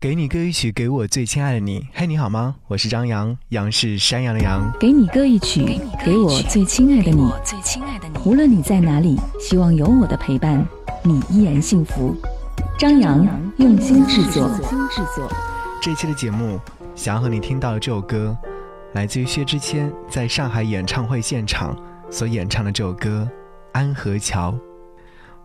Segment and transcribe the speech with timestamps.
[0.00, 1.86] 给你歌一曲，给我最亲爱的你。
[1.92, 2.56] 嘿，你好吗？
[2.68, 4.72] 我是张扬，杨是山羊的羊。
[4.80, 7.30] 给你歌一曲，给我最亲爱的你。
[8.24, 10.66] 无论你在哪里，希望有我的陪伴，
[11.02, 12.16] 你依然幸福。
[12.78, 13.28] 张扬
[13.58, 14.50] 用心制作。
[15.82, 16.58] 这期的节目，
[16.94, 18.34] 想要和你听到的这首歌，
[18.94, 21.76] 来自于薛之谦在上海演唱会现场
[22.10, 23.28] 所演唱的这首歌
[23.72, 24.52] 《安河桥》。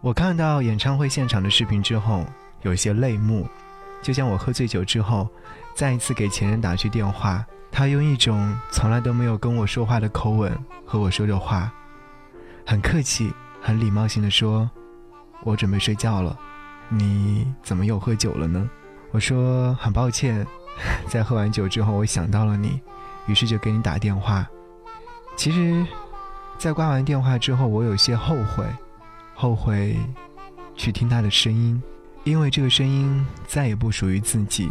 [0.00, 2.24] 我看到演唱会现场的视频之后，
[2.62, 3.46] 有些泪目。
[4.00, 5.28] 就像我喝醉酒之后，
[5.74, 11.72] 再一次给前任打去电话，他用一种从来都没有跟我说话的口吻和我说着话，
[12.64, 14.70] 很客气、很礼貌性的说
[15.44, 16.38] ：“我准备睡觉了，
[16.88, 18.68] 你怎么又喝酒了呢？”
[19.10, 20.46] 我说：“很抱歉，
[21.06, 22.80] 在喝完酒之后，我想到了你，
[23.26, 24.46] 于是就给你打电话。
[25.36, 25.86] 其实，
[26.56, 28.64] 在挂完电话之后，我有些后悔，
[29.34, 29.96] 后悔
[30.74, 31.82] 去听他的声音。”
[32.28, 34.70] 因为这个声音再也不属于自己，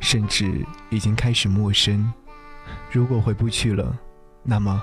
[0.00, 2.12] 甚至已经开始陌生。
[2.90, 3.96] 如果回不去了，
[4.42, 4.82] 那么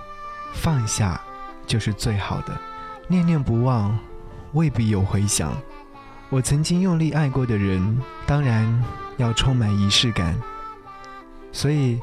[0.53, 1.19] 放下
[1.67, 2.57] 就是最好的。
[3.09, 3.97] 念念不忘，
[4.53, 5.53] 未必有回响。
[6.29, 8.83] 我曾经用力爱过的人，当然
[9.17, 10.33] 要充满仪式感。
[11.51, 11.99] 所以，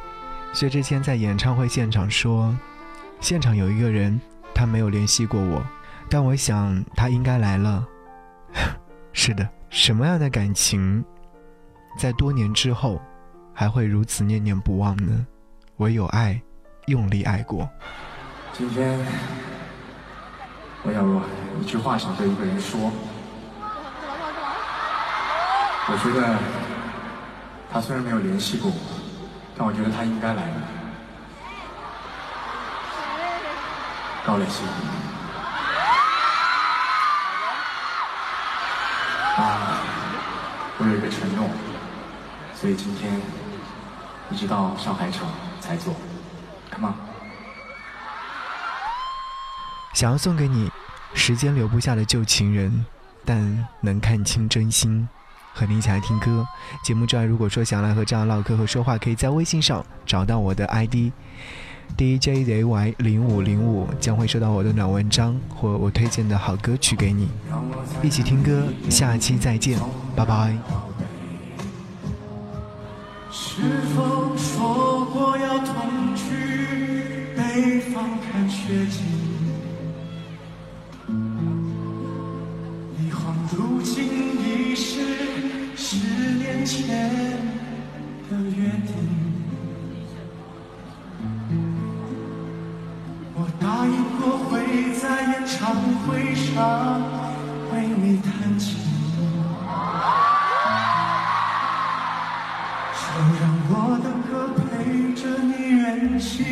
[0.52, 2.54] 薛之谦在演唱会现场说
[3.20, 4.20] ：“现场有一个人，
[4.54, 5.64] 他没有联系过我，
[6.10, 7.84] 但我想他应该来了。
[9.12, 9.48] ”是的。
[9.70, 11.04] 什么样的感情，
[11.96, 13.00] 在多年之后，
[13.54, 15.24] 还会如此念念不忘呢？
[15.76, 16.42] 唯有爱，
[16.86, 17.70] 用力爱过。
[18.52, 18.98] 今天，
[20.82, 21.22] 我有
[21.62, 22.92] 一句话想对一个人说。
[25.92, 26.36] 我觉得，
[27.72, 28.76] 他虽然没有联系过我，
[29.56, 30.62] 但我觉得他应该来了。
[34.26, 34.66] 高磊鑫。
[34.66, 35.19] 啊，
[42.55, 43.12] 所以今天
[44.30, 45.28] 一直到上海场
[45.60, 45.94] 才做。
[46.72, 46.94] Come on。
[49.94, 50.70] 想要送给你，
[51.14, 52.84] 时间留不下的旧情人，
[53.25, 55.09] 但能看清真心。
[55.53, 56.47] 和你一起来听歌。
[56.84, 61.10] 节目之外，如果说想来和张扬唠嗑和说话，可以在微信上找到我的 ID。
[61.98, 67.28] DJZY 零五零五将会收到我的暖文章或我推荐的好歌曲给你，
[68.00, 69.76] 一起听歌，下期再见，
[70.14, 70.89] 拜拜。
[73.32, 73.62] 是
[73.94, 76.24] 否说过要同去
[77.36, 79.04] 北方看雪景？
[82.98, 84.04] 一晃如今
[84.40, 85.00] 已是
[85.76, 85.96] 十
[86.38, 86.88] 年前
[88.28, 88.90] 的约定。
[93.34, 94.50] 我答应过会
[95.00, 97.00] 在演唱会上
[97.72, 98.76] 为你弹琴，
[106.20, 106.44] 心，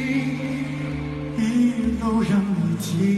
[1.37, 3.18] 一路让你记。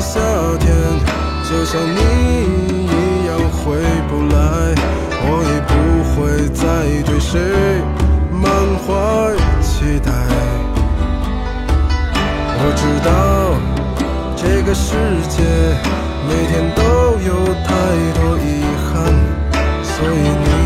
[0.00, 0.20] 夏
[0.58, 0.74] 天
[1.44, 2.00] 就像你
[2.86, 3.76] 一样回
[4.08, 4.74] 不来
[5.26, 5.72] 我已不
[6.12, 6.62] 会再
[7.04, 7.40] 对谁
[8.30, 8.44] 满
[8.84, 10.12] 怀期待。
[12.56, 13.10] 我知道
[14.36, 14.96] 这个世
[15.28, 15.42] 界
[16.28, 16.82] 每天都
[17.20, 17.30] 有
[17.64, 17.68] 太
[18.14, 18.92] 多遗憾
[19.82, 20.63] 所以你